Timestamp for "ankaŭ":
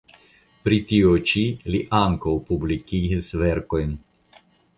1.99-2.33